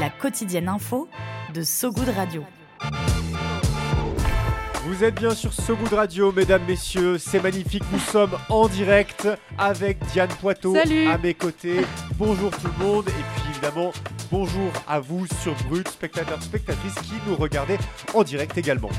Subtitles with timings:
[0.00, 1.08] La quotidienne info
[1.52, 2.42] de So Good Radio.
[4.86, 7.18] Vous êtes bien sur So Good Radio, mesdames, messieurs.
[7.18, 7.82] C'est magnifique.
[7.92, 9.28] Nous sommes en direct
[9.58, 11.82] avec Diane Poitot à mes côtés.
[12.16, 13.08] Bonjour tout le monde.
[13.08, 13.92] Et puis évidemment,
[14.30, 17.76] bonjour à vous sur Brut, spectateurs, spectatrices qui nous regardez
[18.14, 18.90] en direct également.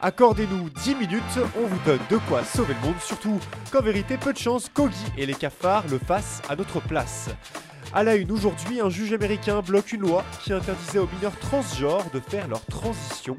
[0.00, 3.38] Accordez-nous 10 minutes, on vous donne de quoi sauver le monde, surtout
[3.70, 7.30] qu'en vérité, peu de chance qu'Ogi et les cafards le fassent à notre place.
[7.94, 12.10] À la une aujourd'hui, un juge américain bloque une loi qui interdisait aux mineurs transgenres
[12.12, 13.34] de faire leur transition.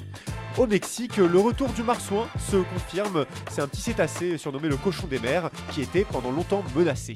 [0.59, 3.25] Au Mexique, le retour du marsouin se confirme.
[3.49, 7.15] C'est un petit cétacé surnommé le cochon des mers qui était pendant longtemps menacé.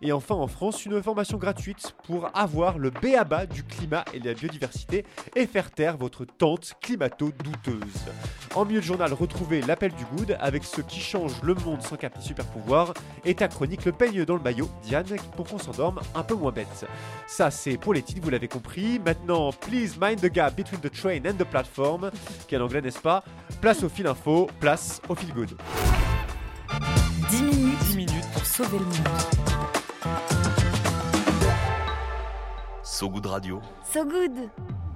[0.00, 4.30] Et enfin en France, une formation gratuite pour avoir le béaba du climat et de
[4.30, 5.04] la biodiversité
[5.36, 8.06] et faire taire votre tente climato-douteuse.
[8.54, 11.96] En milieu de journal, retrouvez l'appel du good avec ceux qui changent le monde sans
[11.96, 12.94] capter super pouvoir
[13.26, 15.04] et ta chronique le peigne dans le maillot, Diane,
[15.36, 16.86] pour qu'on s'endorme un peu moins bête.
[17.26, 18.98] Ça c'est pour les titres, vous l'avez compris.
[18.98, 22.10] Maintenant, please mind the gap between the train and the platform
[22.62, 23.22] anglais, n'est-ce pas
[23.60, 25.50] Place au fil info, place au fil good.
[27.30, 29.08] 10 minutes, 10 minutes pour sauver le monde.
[32.82, 33.60] So Good Radio.
[33.92, 34.50] So Good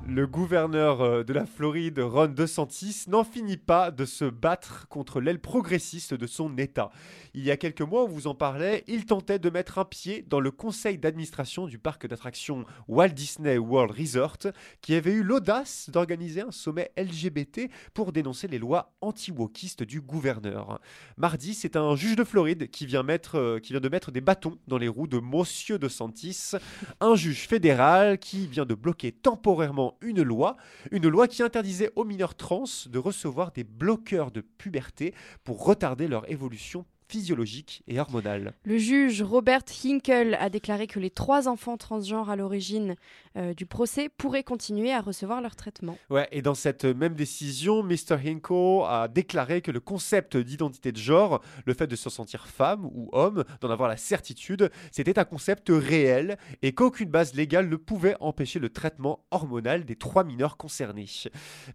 [0.08, 5.20] le gouverneur euh, de la Floride, Ron DeSantis, n'en finit pas de se battre contre
[5.20, 6.90] l'aile progressiste de son État.
[7.34, 10.24] Il y a quelques mois, on vous en parlait, il tentait de mettre un pied
[10.28, 14.38] dans le conseil d'administration du parc d'attractions Walt Disney World Resort,
[14.80, 20.80] qui avait eu l'audace d'organiser un sommet LGBT pour dénoncer les lois anti-wokistes du gouverneur.
[21.16, 24.58] Mardi, c'est un juge de Floride qui vient, euh, qui vient de mettre des bâtons
[24.68, 26.52] dans les roues de Monsieur DeSantis,
[27.00, 30.56] un juge fédéral qui vient de bloquer temporairement une loi,
[30.90, 35.14] une loi qui interdisait aux mineurs trans de recevoir des bloqueurs de puberté
[35.44, 38.52] pour retarder leur évolution physiologique et hormonale.
[38.64, 42.96] Le juge Robert Hinkle a déclaré que les trois enfants transgenres à l'origine
[43.36, 45.98] euh, du procès pourraient continuer à recevoir leur traitement.
[46.10, 48.16] Ouais, et dans cette même décision, Mr.
[48.24, 52.86] Hinkle a déclaré que le concept d'identité de genre, le fait de se sentir femme
[52.86, 57.76] ou homme, d'en avoir la certitude, c'était un concept réel et qu'aucune base légale ne
[57.76, 61.06] pouvait empêcher le traitement hormonal des trois mineurs concernés.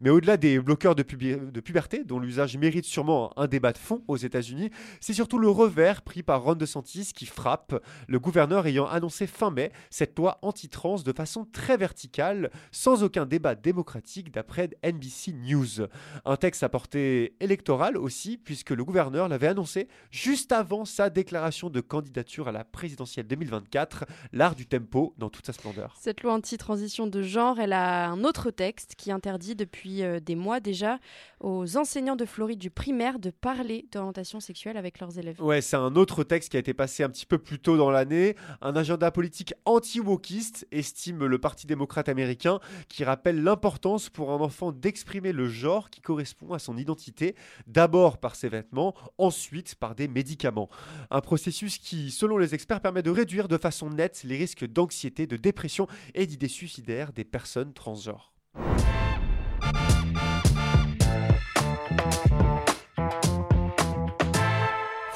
[0.02, 4.04] Mais au-delà des bloqueurs de, de puberté, dont l'usage mérite sûrement un débat de fond
[4.08, 8.88] aux États-Unis, c'est surtout le revers pris par Ron DeSantis qui frappe, le gouverneur ayant
[8.88, 14.72] annoncé fin mai cette loi anti-trans de façon très verticale, sans aucun débat démocratique d'après
[14.84, 15.86] NBC News.
[16.26, 21.70] Un texte à portée électorale aussi, puisque le gouverneur l'avait annoncé juste avant sa déclaration
[21.70, 25.96] de candidature à la présidentielle 2024, l'art du tempo dans toute sa splendeur.
[26.00, 30.34] Cette loi anti-transition de genre, elle a un autre texte qui interdit depuis euh, des
[30.34, 30.98] mois déjà
[31.42, 35.42] aux enseignants de Floride du primaire de parler d'orientation sexuelle avec leurs élèves.
[35.42, 37.92] Ouais, c'est un autre texte qui a été passé un petit peu plus tôt dans
[37.92, 38.36] l'année.
[38.62, 44.72] Un agenda politique anti-wokiste, estime le Parti démocrate américain, qui rappelle l'importance pour un enfant
[44.72, 47.36] d'exprimer le genre qui correspond à son identité,
[47.68, 50.70] d'abord par ses vêtements, ensuite par des médicaments.
[51.10, 55.28] Un processus qui, selon les experts, permet de réduire de façon nette les risques d'anxiété,
[55.28, 58.34] de dépression et d'idées suicidaires des personnes transgenres.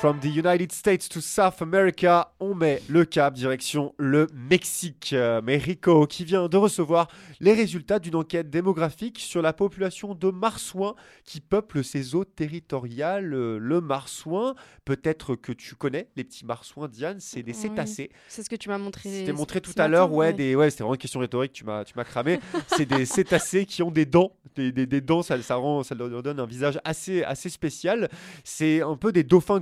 [0.06, 5.16] From the United States to South America, on met le cap direction le Mexique.
[5.44, 7.08] Mais Rico, qui vient de recevoir
[7.40, 10.94] les résultats d'une enquête démographique sur la population de marsouins
[11.24, 13.26] qui peuplent ces eaux territoriales.
[13.26, 14.54] Le marsouin,
[14.86, 18.12] peut-être que tu connais les petits marsouins, Diane, c'est des cétacés.
[18.28, 19.10] C'est ce que tu m'as montré.
[19.10, 21.84] C'était montré tout à l'heure, ouais, Des, ouais c'était vraiment une question rhétorique, tu m'as,
[21.84, 22.40] tu m'as cramé.
[22.68, 26.22] c'est des cétacés qui ont des dents, des, des, dents, ça, ça, rend, ça leur
[26.22, 28.08] donne un visage assez, assez spécial.
[28.44, 29.60] C'est un peu des dauphins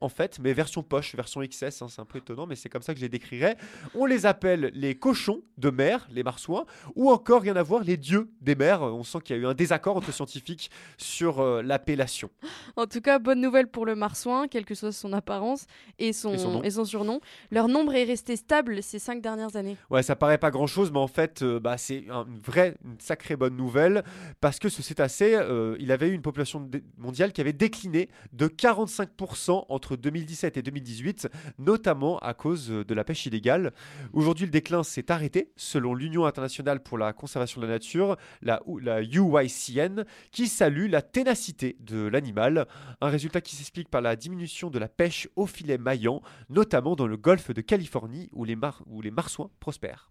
[0.00, 2.82] en fait, mais version poche, version XS, hein, c'est un peu étonnant, mais c'est comme
[2.82, 3.56] ça que je les décrirais.
[3.94, 7.96] On les appelle les cochons de mer, les marsouins, ou encore, rien à voir, les
[7.96, 8.82] dieux des mers.
[8.82, 12.30] On sent qu'il y a eu un désaccord entre scientifiques sur euh, l'appellation.
[12.76, 15.66] En tout cas, bonne nouvelle pour le marsouin, quelle que soit son apparence
[15.98, 17.20] et son, et son, surnom.
[17.50, 19.76] Leur nombre est resté stable ces cinq dernières années.
[19.90, 23.00] Ouais, ça paraît pas grand chose, mais en fait, euh, bah, c'est une vraie, une
[23.00, 24.04] sacrée bonne nouvelle.
[24.40, 26.68] parce que ce cétacé, euh, il avait eu une population
[26.98, 31.28] mondiale qui avait décliné de 45% entre 2017 et 2018,
[31.58, 33.72] notamment à cause de la pêche illégale.
[34.12, 38.60] Aujourd'hui, le déclin s'est arrêté, selon l'Union internationale pour la conservation de la nature, la,
[39.02, 42.66] UICN, qui salue la ténacité de l'animal,
[43.00, 47.06] un résultat qui s'explique par la diminution de la pêche au filet maillant, notamment dans
[47.06, 48.56] le golfe de Californie où les,
[48.86, 50.10] où les marsouins prospèrent.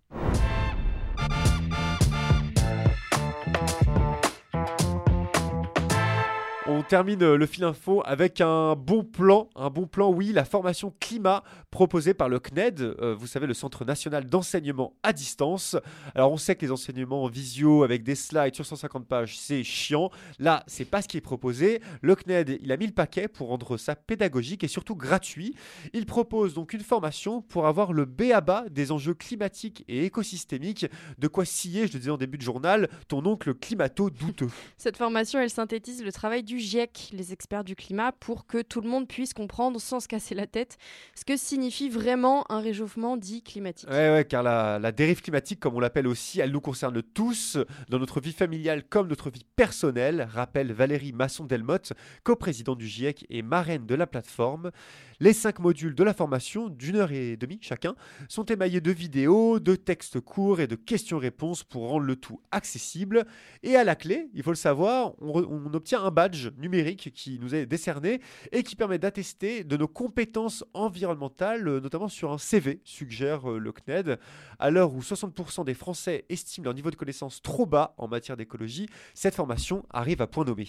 [6.83, 10.43] On termine euh, le fil info avec un bon plan, un bon plan, oui, la
[10.43, 11.41] formation climat
[11.71, 15.77] proposée par le CNED, euh, vous savez, le Centre national d'enseignement à distance.
[16.13, 19.63] Alors on sait que les enseignements en visio avec des slides sur 150 pages, c'est
[19.63, 20.11] chiant.
[20.39, 21.81] Là, c'est pas ce qui est proposé.
[22.01, 25.55] Le CNED, il a mis le paquet pour rendre ça pédagogique et surtout gratuit.
[25.93, 30.03] Il propose donc une formation pour avoir le B à bas des enjeux climatiques et
[30.03, 30.85] écosystémiques,
[31.17, 34.49] de quoi scier, je le disais en début de journal, ton oncle climato douteux.
[34.77, 38.81] Cette formation, elle synthétise le travail du GIEC, les experts du climat, pour que tout
[38.81, 40.77] le monde puisse comprendre sans se casser la tête
[41.13, 43.87] ce que signifie vraiment un réchauffement dit climatique.
[43.89, 47.59] Ouais, ouais, car la, dérive climatique, comme on l'appelle aussi, elle nous concerne tous,
[47.89, 51.93] dans notre vie familiale comme notre vie personnelle, rappelle Valérie Masson-Delmotte,
[52.23, 54.71] coprésidente du GIEC et marraine de la plateforme.
[55.19, 57.95] Les cinq modules de la formation, d'une heure et demie chacun,
[58.27, 63.25] sont émaillés de vidéos, de textes courts et de questions-réponses pour rendre le tout accessible.
[63.61, 67.53] Et à la clé, il faut le savoir, on, obtient un badge numérique qui nous
[67.53, 68.21] est décerné
[68.51, 73.71] et qui permet d'attester de nos compétences environnementales, notamment sur un CV, suggère euh, le
[73.71, 74.17] CNED.
[74.57, 78.37] À l'heure où 60% des Français estiment leur niveau de connaissance trop bas en matière
[78.37, 80.67] d'écologie, cette formation arrive à point nommé.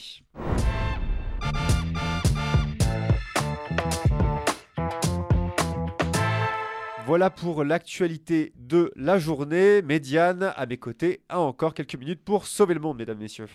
[7.07, 9.83] Voilà pour l'actualité de la journée.
[9.83, 13.47] Médiane, à mes côtés, a encore quelques minutes pour sauver le monde, mesdames, messieurs.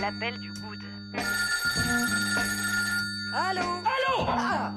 [0.00, 0.78] L'appel du good.
[3.34, 4.72] Allô Allô ah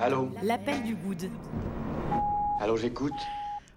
[0.00, 1.30] Allô L'appel du good.
[2.60, 3.12] Allô, j'écoute.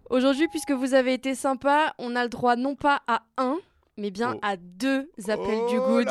[0.10, 3.58] Aujourd'hui, puisque vous avez été sympa, on a le droit non pas à un,
[4.00, 4.40] mais bien oh.
[4.42, 6.08] à deux appels du oh good.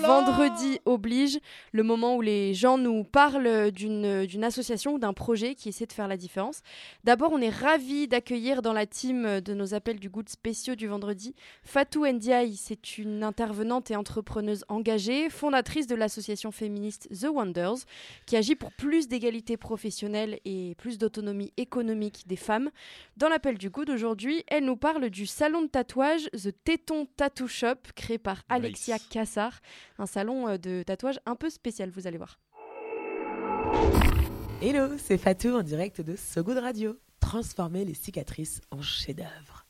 [0.00, 1.38] Vendredi oblige,
[1.72, 5.92] le moment où les gens nous parlent d'une association ou d'un projet qui essaie de
[5.92, 6.62] faire la différence.
[7.02, 10.86] D'abord, on est ravis d'accueillir dans la team de nos appels du good spéciaux du
[10.86, 11.34] vendredi
[11.64, 12.56] Fatou Ndiaye.
[12.56, 17.84] C'est une intervenante et entrepreneuse engagée, fondatrice de l'association féministe The Wonders,
[18.26, 22.70] qui agit pour plus d'égalité professionnelle et plus d'autonomie économique des femmes.
[23.16, 27.23] Dans l'appel du good aujourd'hui, elle nous parle du salon de tatouage The Téton Tatouage
[27.24, 29.62] Tattoo Shop créé par Alexia Cassar,
[29.96, 32.38] un salon euh, de tatouage un peu spécial, vous allez voir.
[34.60, 36.98] Hello, c'est Fatou en direct de So Good Radio.
[37.20, 39.64] Transformer les cicatrices en chef-d'œuvre.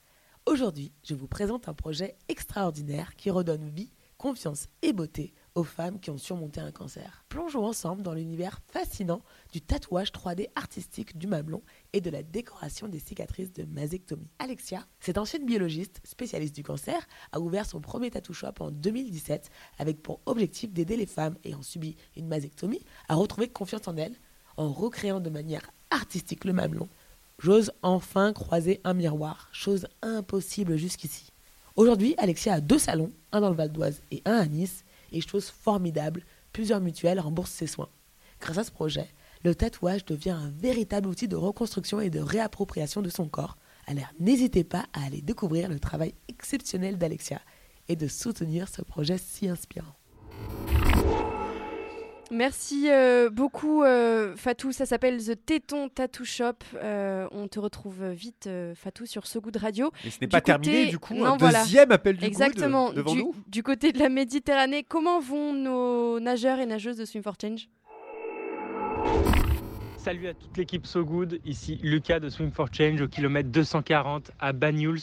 [0.46, 6.00] Aujourd'hui, je vous présente un projet extraordinaire qui redonne vie, confiance et beauté aux femmes
[6.00, 7.24] qui ont surmonté un cancer.
[7.28, 9.22] Plongeons ensemble dans l'univers fascinant
[9.52, 11.62] du tatouage 3D artistique du mamelon
[11.92, 14.30] et de la décoration des cicatrices de mastectomie.
[14.38, 19.50] Alexia, cette ancienne biologiste spécialiste du cancer, a ouvert son premier tattoo shop en 2017
[19.78, 24.18] avec pour objectif d'aider les femmes ayant subi une mastectomie à retrouver confiance en elles
[24.56, 26.88] en recréant de manière artistique le mamelon.
[27.38, 31.30] J'ose enfin croiser un miroir, chose impossible jusqu'ici.
[31.76, 34.83] Aujourd'hui, Alexia a deux salons, un dans le Val d'Oise et un à Nice,
[35.14, 37.88] et chose formidable, plusieurs mutuelles remboursent ses soins.
[38.40, 39.08] Grâce à ce projet,
[39.44, 43.56] le tatouage devient un véritable outil de reconstruction et de réappropriation de son corps.
[43.86, 47.40] Alors n'hésitez pas à aller découvrir le travail exceptionnel d'Alexia
[47.88, 49.94] et de soutenir ce projet si inspirant.
[52.34, 56.54] Merci euh, beaucoup euh, Fatou, ça s'appelle The Téton Tattoo Shop.
[56.74, 59.92] Euh, on te retrouve vite Fatou sur ce goût de radio.
[60.04, 62.92] Et ce n'est pas terminé du coup, un deuxième appel du Exactement.
[62.92, 63.34] devant du, nous.
[63.46, 67.68] Du côté de la Méditerranée, comment vont nos nageurs et nageuses de Swim for Change?
[70.04, 74.32] Salut à toute l'équipe So Good, ici Lucas de Swim for Change au kilomètre 240
[74.38, 75.00] à Banyuls.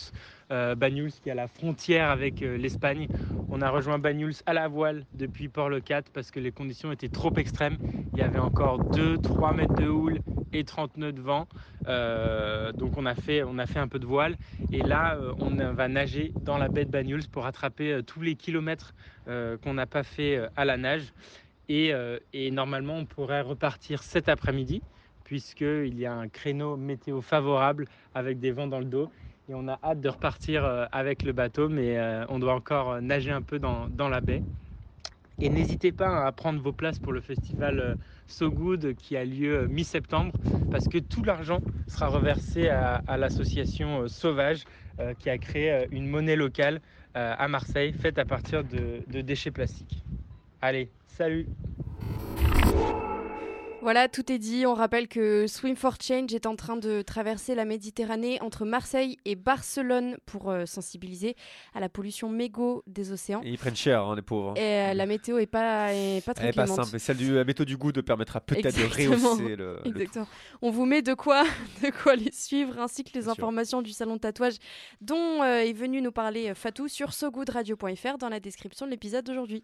[0.52, 3.08] Euh, Banyuls qui est à la frontière avec euh, l'Espagne.
[3.50, 7.34] On a rejoint Banyuls à la voile depuis Port-le-Cat parce que les conditions étaient trop
[7.38, 7.80] extrêmes.
[8.14, 10.20] Il y avait encore 2-3 mètres de houle
[10.54, 11.48] et 30 nœuds de vent.
[11.88, 14.38] Euh, donc on a, fait, on a fait un peu de voile.
[14.72, 18.94] Et là, on va nager dans la baie de Banyuls pour rattraper tous les kilomètres
[19.26, 21.12] qu'on n'a pas fait à la nage.
[21.70, 21.94] Et,
[22.34, 24.82] et, normalement, on pourrait repartir cet après-midi,
[25.24, 29.10] puisqu'il y a un créneau météo favorable avec des vents dans le dos
[29.52, 32.92] et on a hâte de repartir euh, avec le bateau, mais euh, on doit encore
[32.92, 34.44] euh, nager un peu dans, la baie.
[35.40, 39.68] Et n'hésitez pas à prendre vos places pour le festival So Good qui a lieu
[39.68, 40.34] mi-septembre.
[40.70, 44.66] parce que tout l'argent sera reversé à, l'association Sauvage
[45.18, 46.80] qui a créé une monnaie locale
[47.16, 50.04] à Marseille faite à partir de déchets plastiques.
[50.62, 51.48] Allez, salut
[53.82, 54.68] voilà, tout est dit.
[54.68, 59.18] On rappelle que Swim for Change est en train de traverser la Méditerranée entre Marseille
[59.26, 61.36] et Barcelone pour euh, sensibiliser
[61.74, 63.42] à la pollution mégot des océans.
[63.44, 64.56] Et ils prennent cher, hein, les pauvres.
[64.56, 66.90] Et euh, la météo est pas, est pas très Elle est pas simple.
[66.94, 69.80] Mais celle du, la météo du goût permettra peut-être de rehausser le.
[69.86, 70.28] Exactement.
[70.62, 71.44] On vous met de quoi,
[71.84, 74.58] de quoi les suivre ainsi que les informations du salon de tatouage
[75.02, 79.64] dont euh, est venu nous parler Fatou sur sogoodradio.fr dans la description de l'épisode d'aujourd'hui.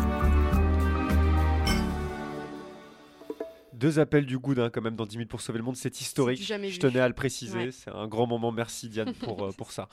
[3.81, 5.99] Deux appels du Good hein, quand même dans 10 minutes pour sauver le monde, c'est
[5.99, 6.39] historique.
[6.43, 8.51] Je tenais à le préciser, c'est un grand moment.
[8.51, 9.89] Merci Diane pour, euh, pour ça.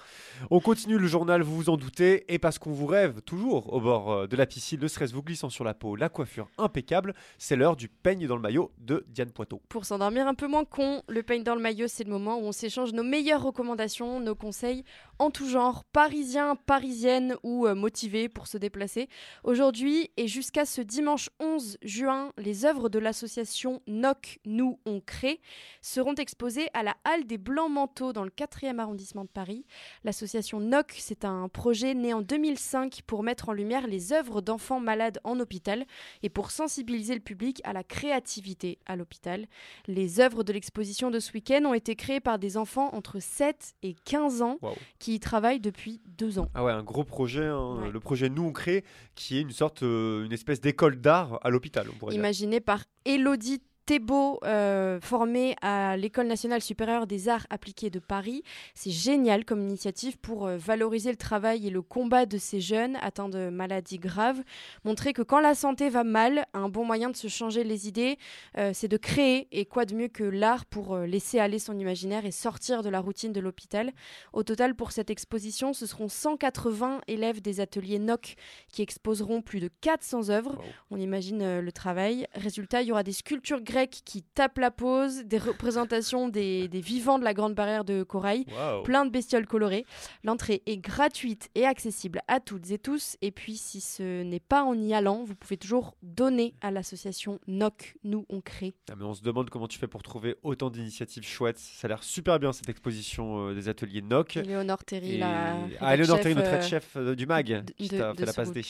[0.51, 3.81] On continue le journal, vous vous en doutez, et parce qu'on vous rêve toujours au
[3.81, 7.15] bord euh, de la piscine, le stress vous glissant sur la peau, la coiffure impeccable,
[7.39, 9.63] c'est l'heure du peigne dans le maillot de Diane Poitot.
[9.71, 12.43] Pour s'endormir un peu moins con, le peigne dans le maillot, c'est le moment où
[12.43, 14.85] on s'échange nos meilleures recommandations, nos conseils
[15.19, 19.09] en tout genre, parisiens, parisiennes ou euh, motivés pour se déplacer.
[19.43, 25.41] Aujourd'hui et jusqu'à ce dimanche 11 juin, les œuvres de l'association NOC, nous on crée,
[25.83, 29.65] seront exposés à la Halle des Blancs Manteaux dans le 4e arrondissement de Paris.
[30.05, 34.81] L'association NOC, c'est un projet né en 2005 pour mettre en lumière les œuvres d'enfants
[34.81, 35.85] malades en hôpital
[36.23, 39.47] et pour sensibiliser le public à la créativité à l'hôpital.
[39.87, 43.75] Les œuvres de l'exposition de ce week-end ont été créées par des enfants entre 7
[43.83, 44.59] et 15 ans
[44.99, 46.49] qui y travaillent depuis deux ans.
[46.55, 47.91] Ah ouais, un gros projet, hein.
[47.93, 48.85] le projet Nous on crée,
[49.15, 51.87] qui est une sorte, euh, une espèce d'école d'art à l'hôpital.
[52.11, 58.43] Imaginé par Elodie Thébault, euh, formé à l'École nationale supérieure des arts appliqués de Paris.
[58.75, 62.97] C'est génial comme initiative pour euh, valoriser le travail et le combat de ces jeunes
[63.01, 64.43] atteints de maladies graves.
[64.85, 68.19] Montrer que quand la santé va mal, un bon moyen de se changer les idées,
[68.59, 69.49] euh, c'est de créer.
[69.53, 73.01] Et quoi de mieux que l'art pour laisser aller son imaginaire et sortir de la
[73.01, 73.93] routine de l'hôpital.
[74.35, 78.35] Au total, pour cette exposition, ce seront 180 élèves des ateliers NOC
[78.71, 80.63] qui exposeront plus de 400 œuvres.
[80.91, 82.27] On imagine le travail.
[82.35, 87.19] Résultat, il y aura des sculptures grecques qui tape la pose, des représentations des, vivants
[87.19, 88.47] de la Grande Barrière de Corail,
[88.85, 89.85] plein de bestioles colorées.
[90.25, 93.17] L'entrée est gratuite et accessible à toutes et tous.
[93.23, 97.41] Et puis, si ce n'est pas en y allant, vous pouvez toujours donner à l'association
[97.47, 98.75] NOC, Nous on crée.
[98.91, 101.59] Ah, mais on se demande comment tu fais pour trouver autant d'initiatives chouettes.
[101.59, 104.35] Ça a l'air super bien cette exposition euh, des ateliers NOC.
[104.37, 108.33] Léonore Terry, la ah, Léonore Terry, notre chef euh, du MAG, qui t'a fait la
[108.33, 108.63] passe des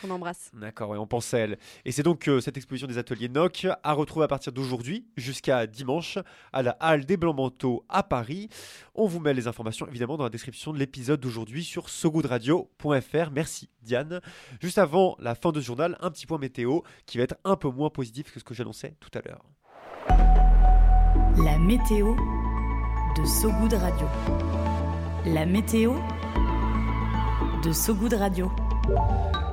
[0.00, 0.50] qu'on embrasse.
[0.54, 1.58] D'accord, et on pense à elle.
[1.84, 5.66] Et c'est donc euh, cette exposition des ateliers NOC à retrouver à partir d'aujourd'hui jusqu'à
[5.66, 6.18] dimanche
[6.52, 8.48] à la Halle des Blancs-Manteaux à Paris.
[8.94, 13.30] On vous met les informations évidemment dans la description de l'épisode d'aujourd'hui sur sogoodradio.fr.
[13.32, 14.20] Merci Diane.
[14.60, 17.56] Juste avant la fin de ce journal, un petit point météo qui va être un
[17.56, 19.44] peu moins positif que ce que j'annonçais tout à l'heure.
[21.44, 22.16] La météo
[23.16, 24.06] de Sogoud Radio.
[25.26, 25.94] La météo
[27.62, 28.50] de Sogoud Radio.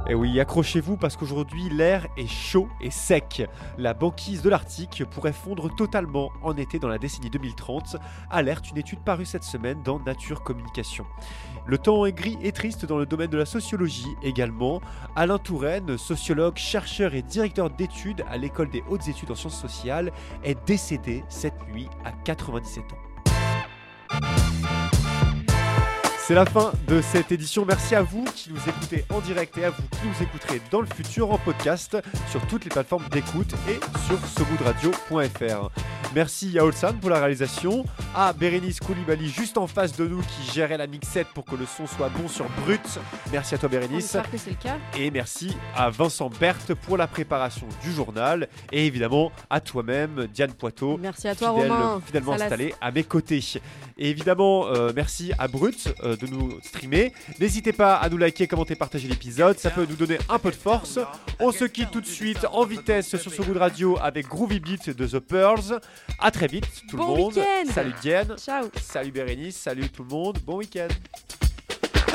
[0.05, 3.47] Et eh oui, accrochez-vous parce qu'aujourd'hui l'air est chaud et sec.
[3.77, 7.95] La banquise de l'Arctique pourrait fondre totalement en été dans la décennie 2030,
[8.29, 11.05] alerte une étude parue cette semaine dans Nature Communication.
[11.65, 14.81] Le temps est gris et triste dans le domaine de la sociologie également.
[15.15, 20.11] Alain Touraine, sociologue, chercheur et directeur d'études à l'école des hautes études en sciences sociales,
[20.43, 23.02] est décédé cette nuit à 97 ans.
[26.33, 27.63] C'est la fin de cette édition.
[27.63, 30.81] Merci à vous qui nous écoutez en direct et à vous qui nous écouterez dans
[30.81, 31.95] le futur en podcast
[32.31, 35.69] sur toutes les plateformes d'écoute et sur soboudradio.fr.
[36.15, 37.85] Merci à Olsan pour la réalisation,
[38.15, 41.65] à Bérénice Koulibaly juste en face de nous qui gérait la mixette pour que le
[41.65, 42.99] son soit bon sur Brut.
[43.31, 44.17] Merci à toi Bérénice.
[44.31, 44.77] que c'est le cas.
[44.97, 50.53] Et merci à Vincent Berthe pour la préparation du journal et évidemment à toi-même Diane
[50.53, 50.97] Poitot.
[50.97, 52.01] Merci à toi Romain.
[52.05, 53.43] Fidèlement installé à mes côtés.
[53.97, 55.93] Et évidemment euh, merci à Brut.
[56.03, 57.13] Euh, de nous streamer.
[57.39, 59.57] N'hésitez pas à nous liker, commenter, partager l'épisode.
[59.57, 60.99] Ça peut nous donner un peu de force.
[61.39, 64.59] On se quitte tout de suite en vitesse sur ce bout de radio avec Groovy
[64.59, 65.79] Beat de The Pearls.
[66.19, 67.39] À très vite, tout le monde.
[67.73, 68.35] Salut Diane.
[68.37, 68.69] Ciao.
[68.81, 69.55] Salut Bérénice.
[69.55, 70.37] Salut tout le monde.
[70.45, 70.89] Bon week-end.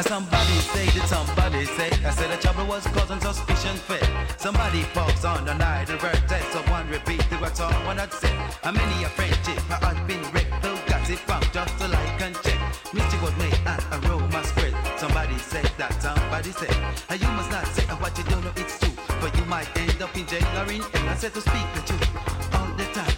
[0.02, 1.90] Somebody say, did somebody say?
[2.04, 4.06] I said the trouble was causing suspicion fit.
[4.36, 8.12] Somebody falls on the night of birthday, so one repeat the what's all one I'd
[8.12, 8.28] say.
[8.62, 12.36] How many a friendship had been wrecked, though got it from just to like and
[12.44, 12.60] check.
[12.92, 14.74] Mischief was made and aroma spread.
[14.98, 16.76] Somebody said that somebody said,
[17.08, 20.00] and you must not say what you don't know it's true, but you might end
[20.02, 21.08] up in jail or in hell.
[21.08, 22.27] I said to speak the truth all the time,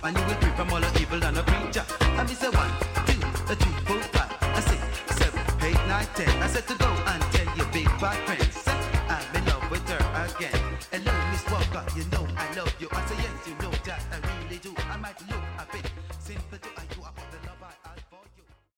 [0.03, 1.85] and you will free from all the evil and the preacher.
[2.19, 2.73] And me say one,
[3.07, 3.21] two,
[3.55, 4.81] three, four, five, I six,
[5.19, 6.07] seven, eight, nine.
[6.15, 6.29] ten.
[6.43, 8.65] I said to go and tell your big bad friends.
[9.09, 10.61] I'm in love with her again.
[10.93, 12.89] Hello, Miss Walker, you know I love you.
[12.93, 14.75] I say yes, you know that I really do.
[14.91, 16.60] I might look a bit simple